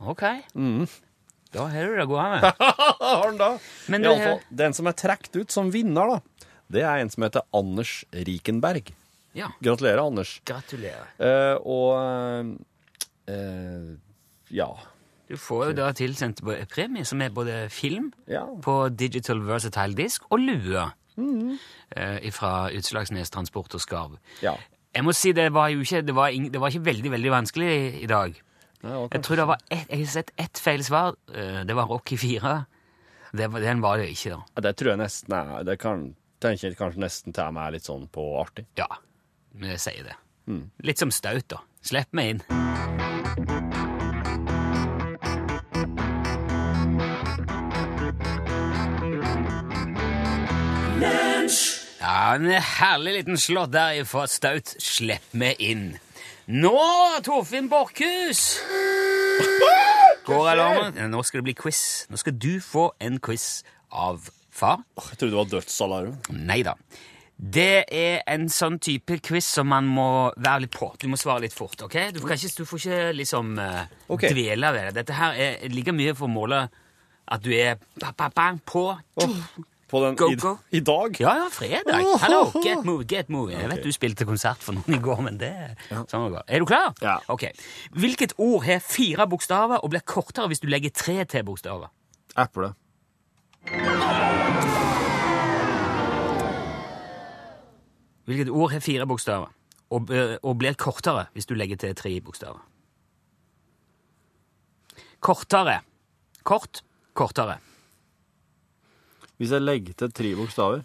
[0.00, 0.24] Ok.
[1.52, 2.52] Da har du det gående.
[3.00, 3.48] Har han da?
[3.90, 7.24] Men det- alle den som er trukket ut som vinner, da, det er en som
[7.26, 8.92] heter Anders Rikenberg.
[9.34, 9.48] Ja.
[9.62, 10.36] Gratulerer, Anders.
[10.46, 11.10] Gratulerer.
[11.18, 13.90] Eh, og eh, eh,
[14.54, 14.70] ja.
[15.30, 16.40] Du får jo da tilsendt
[16.72, 18.42] premie, som er både film Ja.
[18.62, 21.52] på Digital Versatile Disk og lue mm.
[21.96, 24.18] eh, fra Utslagsnes Transport og Skarv.
[24.42, 24.56] ja.
[24.90, 27.68] Jeg må si det var jo ikke, det var det var ikke veldig, veldig vanskelig
[28.02, 28.34] i, dag.
[28.82, 31.14] Nei, Jeg tror det var et, jeg har sett ett feil svar.
[31.32, 32.64] Eh, Det var Rocky 4.
[33.30, 34.40] Det, den var det ikke, da.
[34.56, 37.86] Ja, Det tror jeg nesten er Det kan, tenker jeg kanskje nesten tar meg litt
[37.86, 38.66] sånn på artig.
[38.76, 38.88] Ja,
[39.54, 40.16] men jeg sier det.
[40.50, 40.70] Mm.
[40.82, 41.62] Litt som staut, da.
[41.86, 43.69] Slipp meg inn.
[51.00, 54.74] Ja, En herlig liten slått der fra Staut.
[54.82, 55.94] Slipp meg inn.
[56.50, 56.72] Nå,
[57.24, 58.58] Torfinn Borchhus!
[60.26, 60.98] Går alarmen?
[61.12, 61.80] Nå skal det bli quiz.
[62.12, 64.82] Nå skal du få en quiz av far.
[64.98, 66.18] Jeg trodde det var dødsalarm.
[66.50, 66.74] Nei da.
[67.40, 70.90] Det er en sånn type quiz som man må være litt på.
[71.00, 71.80] Du må svare litt fort.
[71.86, 71.96] ok?
[72.12, 73.80] Du, kan ikke, du får ikke liksom eh,
[74.12, 74.28] Ok.
[74.34, 74.94] dvele ved det.
[75.00, 76.66] Dette her er like mye for å måle
[77.30, 78.90] at du er ba, ba, bang, på.
[79.90, 80.52] På den Go, i, go.
[80.70, 81.16] i dag?
[81.18, 82.04] Ja, ja, fredag.
[82.22, 83.50] Hallo, get move, get move.
[83.50, 85.50] Jeg vet du spilte konsert for noen i går, men det
[85.90, 86.44] sånn går.
[86.46, 86.92] Er du klar?
[87.02, 87.16] Ja.
[87.32, 87.48] Ok.
[87.98, 91.90] Hvilket ord har fire bokstaver og blir kortere hvis du legger tre til bokstaver?
[92.38, 92.70] Eple.
[98.30, 99.50] Hvilket ord har fire bokstaver
[99.90, 102.62] og, eh, og blir kortere hvis du legger til tre bokstaver?
[105.20, 105.80] Kortere.
[106.46, 107.58] Kort, kortere.
[109.40, 110.82] Hvis jeg legger til tre bokstaver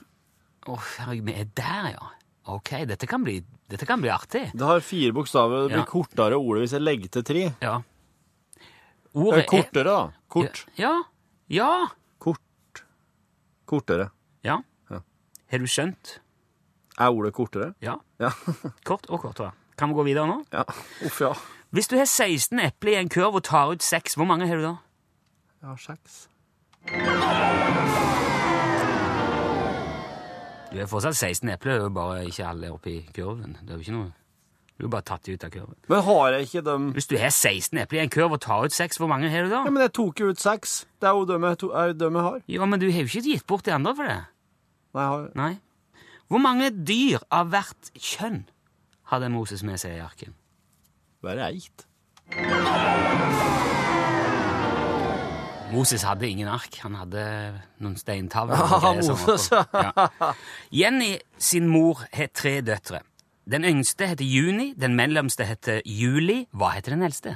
[0.65, 2.07] Å, herregud, vi er der, ja.
[2.55, 3.39] Ok, dette kan bli,
[3.69, 4.45] dette kan bli artig.
[4.55, 5.89] Det har fire bokstaver, det blir Ja.
[5.89, 7.43] kortere ordet hvis jeg legger til tre.
[7.61, 7.75] Ja.
[9.15, 10.11] Ordet Ordet kortere, da.
[10.29, 10.65] Kort.
[10.77, 10.93] Ja.
[11.49, 11.87] Ja.
[12.19, 12.83] Kort.
[13.65, 14.09] Kortere.
[14.45, 14.59] Ja.
[14.91, 14.99] Ja.
[15.51, 16.19] Har du skjønt?
[16.99, 17.73] Er ordet kortere?
[17.81, 17.97] Ja.
[18.19, 18.29] Ja.
[18.87, 19.51] Kort og kortere.
[19.77, 20.39] Kan vi gå videre nå?
[20.53, 20.63] ja.
[21.05, 21.33] Uff, ja.
[21.75, 24.55] Hvis du har 16 epler i en kurv og tar ut 6, hvor mange har
[24.55, 24.75] du da?
[25.61, 26.27] Jeg har seks.
[30.75, 33.55] Du er fortsatt 16 epler, det er jo bare ikke alle oppi kurven.
[33.61, 34.13] Det er jo ikke noe...
[34.75, 35.77] Du er bare tatt ut av kurven.
[35.87, 38.65] Men har jeg ikke dem Hvis du har 16 epler i en kurv og tar
[38.67, 39.61] ut 6, hvor mange har du da?
[39.63, 40.81] Ja, men jeg tok jo ut seks.
[40.99, 42.41] Det er jo dem jeg, to, dem jeg har.
[42.51, 44.17] Ja, men du har jo ikke gitt bort de andre for det.
[44.95, 45.53] Nei, jeg har Nei.
[46.27, 48.41] Hvor mange dyr av hvert kjønn
[49.13, 50.35] hadde Moses med seg i arken?
[51.25, 51.87] bare eit.
[55.73, 56.77] Moses hadde ingen ark.
[56.83, 57.23] Han hadde
[57.81, 58.59] noen steintavler.
[58.85, 60.07] Ja, Moses, ja.
[60.71, 63.01] Jenny sin mor har tre døtre.
[63.45, 66.45] Den yngste heter Juni, den mellomste heter Juli.
[66.53, 67.35] Hva heter den eldste?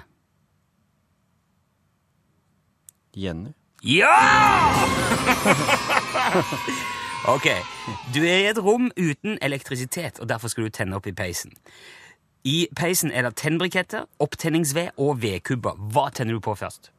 [3.18, 3.54] Jenny.
[3.84, 4.12] Ja!
[7.36, 7.48] ok,
[8.14, 11.54] du er i et rom uten elektrisitet, og derfor skal du tenne opp i peisen.
[12.44, 15.80] I peisen er det tennbriketter, opptenningsved og vedkubber.
[15.94, 16.92] Hva tenner du på først?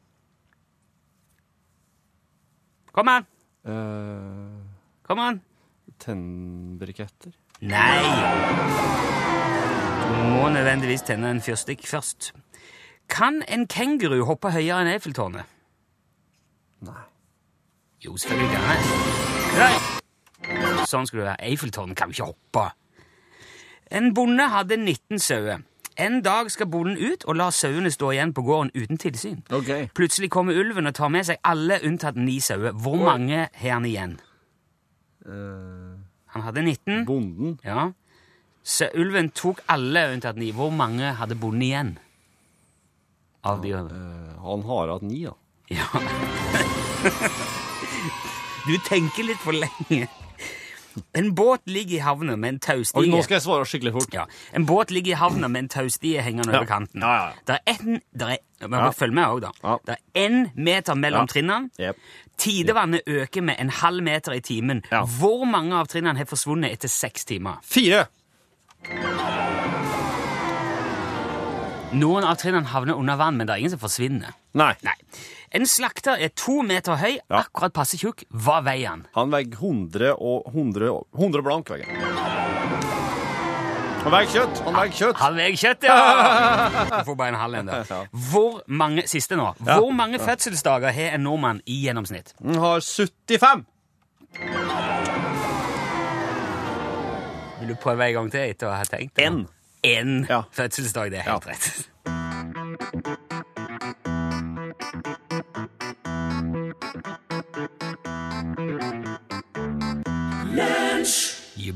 [2.92, 3.26] Kom an!
[3.66, 4.64] Uh,
[5.06, 5.40] Kom an!
[6.00, 7.32] Tennbriketter.
[7.60, 8.00] Nei!
[10.00, 12.32] Du må nødvendigvis tenne en fyrstikk først.
[13.10, 15.46] Kan en kenguru hoppe høyere enn Eiffeltårnet?
[16.86, 17.02] Nei.
[18.00, 18.76] Jo, selvfølgelig kan det.
[19.60, 20.84] Nei.
[20.88, 21.50] Sånn skulle det være.
[21.50, 22.68] Eiffeltårnet kan jo ikke hoppe.
[23.90, 25.60] En bonde hadde 19 sauer.
[26.00, 29.42] En dag skal bonden ut og la sauene stå igjen på gården uten tilsyn.
[29.52, 29.88] Okay.
[29.94, 32.72] Plutselig kommer ulven og tar med seg alle unntatt ni sauer.
[32.72, 34.14] Hvor mange har han igjen?
[35.28, 35.98] Uh,
[36.32, 37.04] Han hadde 19.
[37.06, 37.58] bonden.
[37.64, 37.90] Ja.
[38.64, 40.52] Så ulven tok alle unntatt ni.
[40.56, 41.92] Hvor mange hadde bonden igjen?
[43.44, 45.34] Av de Eh, han har hatt ni, da.
[45.68, 45.86] Ja.
[48.66, 50.04] Du tenker litt for lenge.
[51.14, 54.14] En båt ligger i havna med en taustige nå skal jeg svare skikkelig fort.
[54.14, 57.00] ja, En båt ligger i havna med en taustige hengende over kanten.
[57.02, 58.90] Ja, ja, er en, der er, Ja.
[58.92, 59.50] Følg med òg, da.
[59.64, 59.76] Ja.
[59.86, 61.70] Det er én meter mellom trinnene.
[61.80, 61.96] Yep.
[62.36, 64.82] Tidevannet øker med en halv meter i timen.
[64.90, 67.56] Hvor mange av trinnene har forsvunnet etter seks timer?
[67.64, 68.06] Fire!
[71.92, 74.36] Noen av trinnene havner under vann, men det er ingen som forsvinner.
[74.54, 74.74] Nei.
[74.86, 74.94] Nei.
[75.52, 77.40] En slakter er to meter høy, Ja.
[77.42, 78.22] akkurat passe tjukk.
[78.30, 79.06] Hva veier han?
[79.16, 81.68] Han veier 100 og 100, 100 blank.
[81.68, 81.86] Veier.
[84.00, 84.60] Han veier kjøtt!
[84.64, 85.16] Han veier kjøtt!
[85.20, 85.96] Han veier kjøtt, ja!
[87.00, 87.82] Du får bare en halv en, da.
[88.30, 92.32] Hvor mange, siste nå, hvor mange fødselsdager har en nordmann i gjennomsnitt?
[92.40, 93.66] Han har 75!
[97.60, 99.18] Vil du prøve en gang til etter å ha tenkt?
[99.20, 99.42] En.
[99.84, 100.42] En Ja.
[100.52, 101.88] fødselsdag, det er helt rett.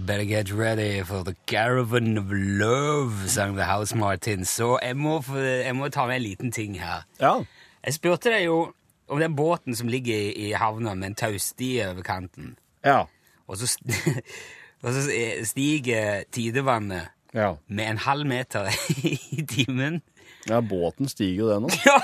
[0.06, 4.48] Better get ready for the caravan of love, sang The House Martins.
[4.48, 7.04] Så jeg må, jeg må ta med en liten ting her.
[7.20, 7.38] Ja.
[7.84, 8.72] Jeg spurte deg jo
[9.08, 12.54] om den båten som ligger i, havna med en tausti over kanten.
[12.84, 13.04] Ja.
[13.48, 13.68] Og så,
[14.84, 15.04] og så
[15.44, 17.54] stiger tidevannet Ja.
[17.68, 18.68] med en halv meter
[19.34, 20.02] i timen.
[20.48, 21.68] ja båten stiger jo det nå.
[21.86, 21.98] Ja!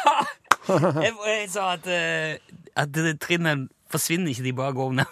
[1.03, 2.37] Jeg, jeg sa at, eh,
[2.77, 5.05] at trinnene forsvinner ikke, de bare går under,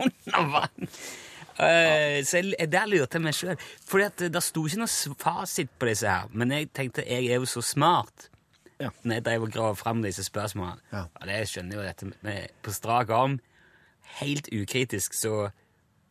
[0.00, 0.88] under vann.
[1.58, 3.58] Eh, så jeg, der lurte jeg meg sjøl.
[3.88, 6.30] For det sto ikke noe fasit på disse her.
[6.32, 8.28] Men jeg tenkte jeg er jo så smart
[8.78, 8.92] Ja.
[9.02, 10.78] når jeg drev og grav fram disse spørsmålene.
[10.92, 11.04] Ja.
[11.26, 13.40] det skjønner jo dette med, på strak arm.
[14.20, 15.50] Helt ukritisk så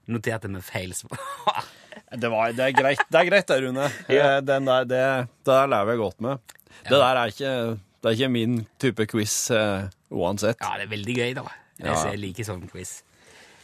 [0.07, 1.17] noterte vi feil svar.
[2.07, 3.88] Det, var, det er greit, det, er greit, det Rune.
[4.07, 4.99] Eh, Den der, det,
[5.43, 6.53] der lever jeg godt med.
[6.86, 10.62] Det der er ikke, det er ikke min type quiz uh, uansett.
[10.62, 11.43] Ja, det er veldig gøy, da.
[11.81, 13.01] Jeg, jeg liker sånn quiz.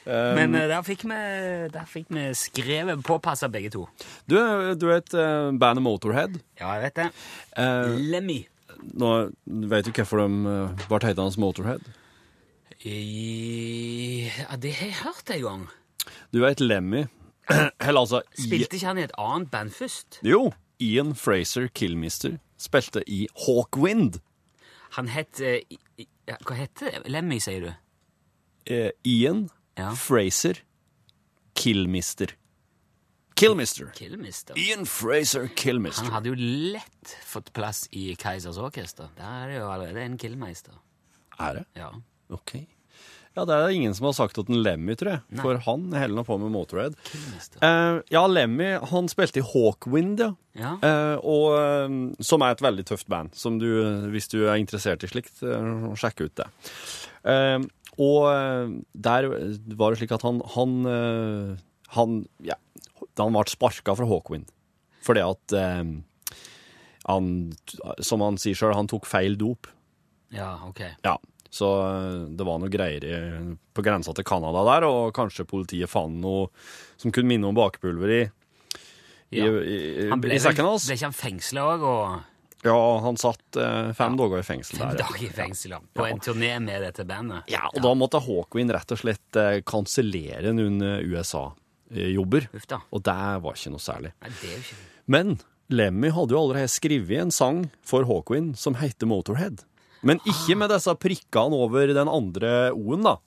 [0.05, 1.17] Um, Men uh, der fikk vi,
[1.71, 3.85] der fikk vi skrevet påpassa begge to.
[4.27, 4.35] du,
[4.75, 6.35] du vet uh, bandet Motorhead?
[6.59, 7.05] Ja, jeg vet det.
[7.55, 8.41] Uh, Lemmy.
[8.99, 9.11] nå
[9.45, 11.85] vet du hvorfor de ble hetende Motorhead?
[12.83, 15.63] I, ja, det har jeg hørt en gang.
[16.35, 17.05] Du vet Lemmy
[17.79, 20.19] Eller altså Spilte ikke han i et annet band først?
[20.23, 20.51] Jo,
[20.83, 24.19] Ian Fraser Killmister spilte i Hawkwind.
[24.97, 26.99] Han het Hva heter?
[27.07, 27.71] Lemmy, sier du?
[29.07, 29.47] Ian
[29.79, 29.91] Ja.
[29.97, 30.59] Fraser
[31.57, 32.35] Killmister.
[33.33, 33.89] Killmister.
[33.95, 34.57] Killmister.
[34.57, 36.05] Ian Fraser Killmister.
[36.05, 36.35] Han hadde jo
[36.75, 39.09] lett fått plass i Keisers Orkester.
[39.17, 40.77] Der er det jo allerede en killmeister.
[41.41, 41.65] Er det?
[41.79, 41.89] Ja.
[42.33, 42.55] Ok.
[43.33, 45.21] Ja, det er ingen som har sagt til Lemmy, tror jeg.
[45.33, 45.41] Nei.
[45.41, 46.93] For han heller nå på med Motorhead.
[47.65, 50.29] Eh, ja, Lemmy han spilte i Hawkwind, ja.
[50.53, 50.75] Ja.
[50.85, 53.33] Eh, og, eh, som er et veldig tøft band.
[53.33, 53.65] Som du,
[54.13, 56.45] hvis du er interessert i slikt, eh, sjekk ut det.
[57.25, 57.57] Eh,
[58.01, 59.27] og eh, der
[59.77, 61.57] var det slik at han Han, eh,
[61.97, 62.55] han ja,
[63.19, 64.47] han ble sparka fra Hawkwind.
[65.03, 65.83] Fordi at eh,
[67.09, 67.29] han,
[67.99, 69.67] som han sier sjøl, han tok feil dop.
[70.33, 70.79] ja, ok.
[71.03, 71.17] Ja,
[71.53, 73.17] så eh, det var noe greier i,
[73.75, 76.47] på grensa til Canada der, og kanskje politiet fant noe
[76.97, 78.21] som kunne minne om bakpulver i,
[79.33, 79.49] i, Ja.
[79.51, 79.77] i,
[80.07, 80.87] i, i sekken hans.
[80.87, 82.21] ble ikke han fengsla òg, og
[82.63, 84.93] Ja, han satt eh, fem dager i fengsel der.
[84.93, 85.79] fem dager i fengsel, ja.
[85.93, 87.43] På en turné med dette bandet?
[87.51, 92.47] Ja, og da måtte Hawkwind rett og slett eh, kansellere noen eh, USA-jobber.
[92.93, 94.13] Og det var ikke noe særlig.
[94.23, 94.79] Nei, det er jo ikke
[95.13, 95.35] Men
[95.73, 99.63] Lemmy hadde jo allerede skrevet en sang for Hawkwind som heter Motorhead.
[100.03, 103.17] Men ikke med disse prikkene over den andre O-en, da.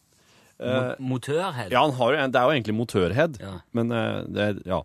[0.56, 1.68] Mo- Motørhead.
[1.72, 3.54] Ja, han har det er jo egentlig motørhead, Ja.
[3.76, 4.78] men eh, det er, ja.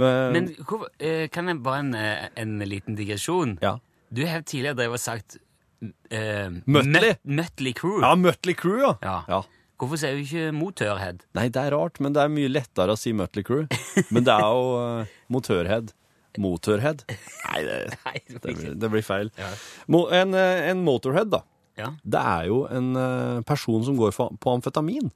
[0.00, 3.58] Men, Men hvor, eh, kan jeg bare en, eh, en liten digresjon?
[3.62, 3.78] ja.
[4.12, 5.38] Du har tidligere drevet og sagt
[6.12, 7.14] eh, Møtli.
[7.24, 8.00] Møt- Crew.
[8.02, 8.90] ja, Møtli Crew, ja.
[9.02, 9.14] Ja.
[9.28, 9.38] ja.
[9.80, 11.22] Hvorfor sier du ikke Motørhead?
[11.34, 13.64] Nei, det er rart, men det er mye lettere å si Møtli Crew.
[14.12, 15.94] Men det er jo uh, motørhead.
[16.38, 17.02] Motorhead.
[17.08, 19.32] Nei, det, Nei, det det, blir det blir feil.
[19.40, 19.48] Ja.
[19.88, 21.42] Mo, en, eh, en motorhead, da.
[21.80, 21.88] Ja.
[22.04, 25.08] Det er jo en eh, person som går på amfetamin.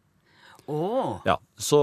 [0.67, 1.21] Å!
[1.29, 1.79] Ja, så,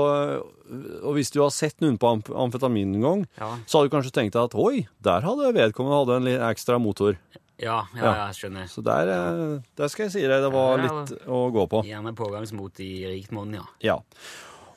[1.04, 3.54] og hvis du har sett noen på amf amfetamin en gang, Ja.
[3.66, 7.16] så har du kanskje tenkt at oi, der hadde vedkommende hadde en litt ekstra motor.
[7.62, 8.14] Ja, ja, Ja.
[8.28, 8.68] jeg skjønner.
[8.68, 11.84] Så der, eh, der skal jeg si deg, det var litt å gå på.
[11.88, 13.64] Gjerne pågangsmot i rikt monn, ja.
[13.80, 14.00] Ja.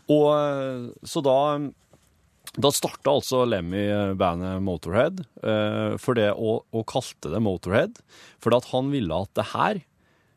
[0.08, 1.70] Og øh, så da
[2.56, 7.98] da starta altså Lemmy bandet Motorhead, eh, for det, og, og kalte det Motorhead,
[8.40, 9.82] for at han ville at det her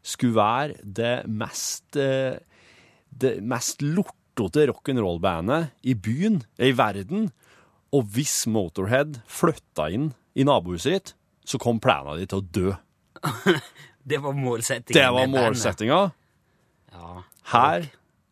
[0.03, 2.39] skulle være det mest eh,
[3.09, 7.29] det mest lortete rock'n'roll-bandet i byen, i verden.
[7.95, 11.13] Og hvis Motorhead flytta inn i nabohuset ditt,
[11.49, 12.73] så kom plena di til å dø.
[14.09, 14.95] Det var målsettingen.
[14.95, 15.97] Det var målsettinga.
[16.93, 17.09] Ja.
[17.51, 17.89] Her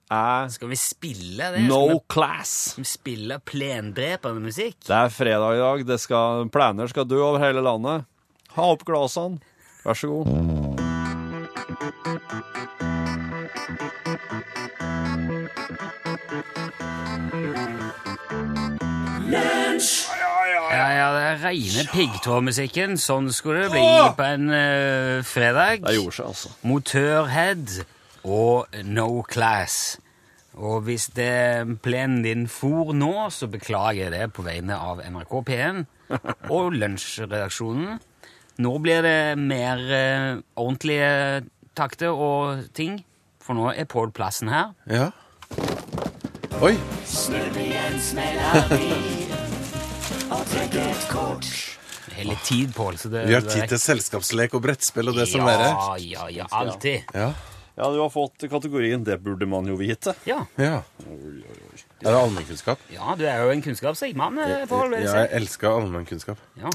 [0.09, 1.65] er Skal vi spille det?
[1.67, 2.53] no Skal class.
[2.79, 4.79] vi spille plendrepende musikk?
[4.87, 5.83] Det er fredag i dag.
[5.91, 8.07] Det skal, planer skal dø over hele landet.
[8.55, 9.37] Ha opp glasene.
[9.83, 10.25] Vær så god.
[21.37, 22.97] Ja, ja, piggtrådmusikken.
[22.97, 24.09] Sånn skulle det bli Åh!
[24.17, 25.83] på en uh, fredag.
[25.85, 26.51] Det gjorde seg, altså.
[26.65, 27.75] Motørhead
[28.25, 29.97] og No Class.
[30.57, 35.35] Og hvis det plenen din for nå, så beklager jeg det på vegne av NRK
[35.51, 35.83] P1
[36.55, 37.99] og Lunsjredaksjonen.
[38.65, 41.45] Nå blir det mer uh, ordentlige
[41.77, 43.03] takter og ting,
[43.43, 44.73] for nå er Pål Plassen her.
[44.89, 45.11] Ja.
[46.57, 46.73] Oi.
[47.05, 48.91] Snurrens melodi.
[49.21, 49.26] Og
[52.27, 52.97] litt tid, Pål.
[53.03, 55.69] Vi har tid til selskapslek og brettspill og det som ja, verre.
[56.03, 57.13] Ja, ja, alltid.
[57.13, 57.31] Ja.
[57.77, 60.15] Ja, du har fått kategorien 'Det burde man jo vite'.
[60.25, 60.45] Ja.
[60.55, 60.81] ja.
[62.01, 62.79] Er det allmennkunnskap?
[62.89, 66.37] ja, du er jo en kunnskapsrik mann, eh, jeg Jeg elsker allmennkunnskap.
[66.57, 66.69] Ja.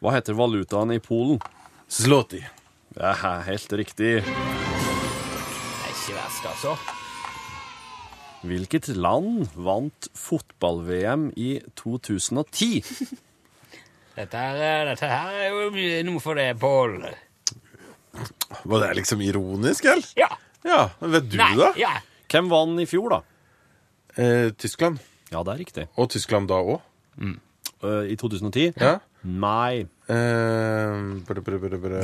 [0.00, 1.40] Hva heter valutaen i Polen?
[1.88, 2.40] Zloty.
[2.94, 4.24] Det er helt riktig.
[4.24, 4.32] Det
[5.84, 7.03] er ikke verst, altså.
[8.44, 12.82] Hvilket land vant fotball-VM i 2010?
[14.14, 15.70] Dette her, eh, dette her er jo
[16.06, 17.00] noe for deg, Pål.
[18.62, 20.06] Var det liksom ironisk, eller?
[20.20, 20.28] Ja.
[20.64, 21.72] Ja, vet du Nei, da?
[21.80, 21.96] ja.
[22.30, 23.18] Hvem vant i fjor, da?
[24.14, 25.00] Eh, Tyskland.
[25.32, 25.86] Ja, det er riktig.
[25.98, 26.78] Og Tyskland da òg?
[27.18, 28.76] Eh, I 2010?
[28.78, 28.98] Ja.
[29.24, 29.82] Nei.
[30.06, 30.94] Eh.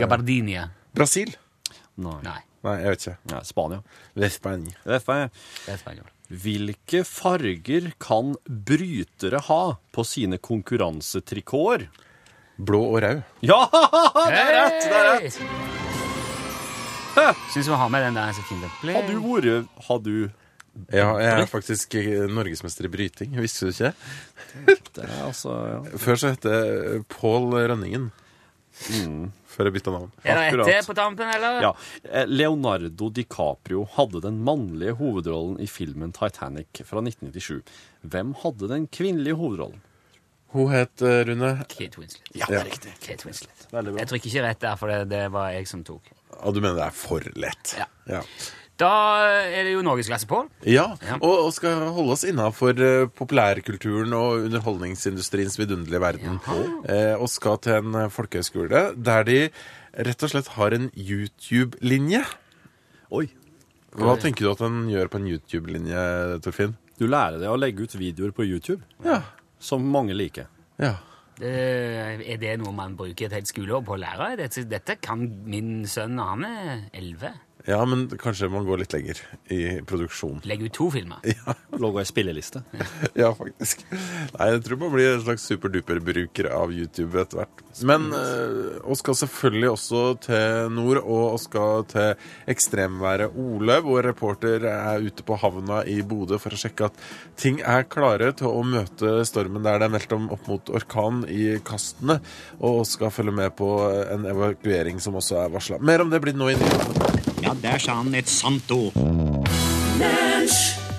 [0.03, 0.67] Gabardinia.
[0.97, 1.37] Brasil?
[2.01, 2.17] Nei.
[2.27, 3.19] Nei, Nei, jeg vet ikke.
[3.33, 3.83] Ja, Spania.
[4.19, 4.75] Vespania.
[4.89, 5.31] Vespania.
[5.71, 11.89] er Hvilke farger kan brytere ha på sine konkurransetrikoter?
[12.61, 13.23] Blå og rød.
[13.43, 13.65] Ja,
[14.31, 14.85] det er rett!
[14.87, 15.41] det er rett.
[17.51, 18.93] Syns vi har med den der så fin fint.
[18.95, 20.13] Har du vært Har du
[20.95, 23.35] Ja, jeg er faktisk eh, norgesmester i bryting.
[23.43, 23.91] Visste du ikke?
[24.95, 25.81] Det er altså ja.
[25.99, 28.11] Før så het det Pål Rønningen.
[29.51, 30.11] Før jeg bytta navn.
[30.23, 31.61] Er det etter på tampen, eller?
[31.65, 31.73] ja.
[32.07, 37.63] Eh, Leonardo DiCaprio hadde den mannlige hovedrollen i filmen Titanic fra 1997.
[38.13, 39.83] Hvem hadde den kvinnelige hovedrollen?
[40.55, 42.31] Hun het eh, Rune Kate Winslet.
[42.35, 42.95] Ja, det er riktig.
[43.03, 43.67] Kate Winslet.
[43.71, 43.83] Bra.
[43.87, 46.09] Jeg trykker ikke rett der, for det, det var jeg som tok.
[46.41, 47.75] Og du mener det er for lett?
[47.79, 47.87] Ja.
[48.11, 48.23] Ja,
[48.81, 48.91] Da
[49.45, 50.47] er det jo norgesklasse, Pål.
[50.65, 50.87] ja.
[51.05, 51.19] Ja.
[51.21, 56.39] Og, og skal holde oss innafor uh, populærkulturen og underholdningsindustriens vidunderlige verden.
[56.89, 59.37] Eh, og skal til en eh, folkehøyskole der de
[60.07, 62.23] rett og slett har en YouTube-linje.
[63.13, 63.27] Oi.
[63.99, 66.03] Hva tenker du at en gjør på en YouTube-linje,
[66.47, 66.77] Torfinn?
[67.01, 69.21] Du lærer deg å legge ut videoer på YouTube, Ja.
[69.59, 70.49] som mange liker.
[70.81, 70.97] ja.
[71.41, 71.49] Det,
[72.29, 74.35] er det noe man bruker et helt skoleår på å lære?
[74.37, 77.31] Dette, dette kan min sønn, han er elleve.
[77.69, 79.19] Ja, men kanskje man går litt lenger
[79.53, 80.41] i produksjon.
[80.49, 81.21] Legger ut to filmer.
[81.41, 82.63] Ja, Logga ei spilleliste.
[83.17, 83.83] ja, faktisk.
[84.35, 87.63] Nei, jeg tror man blir en slags superduper-bruker av YouTube etter hvert.
[87.87, 92.11] Men vi skal selvfølgelig også til nord, og skal til
[92.51, 93.79] ekstremværet Ole.
[93.87, 97.01] Vår reporter er ute på havna i Bodø for å sjekke at
[97.41, 101.23] ting er klare til å møte stormen der det er meldt om opp mot orkan
[101.31, 102.19] i kastene.
[102.61, 103.71] Og skal følge med på
[104.11, 105.81] en evakuering som også er varsla.
[105.81, 107.30] Mer om det blir nå i nyhetene.
[107.41, 108.97] Ja, der sa han et sant ord.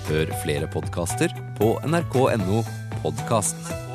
[0.08, 2.64] Hør flere podkaster på nrk.no
[3.04, 3.91] podkast.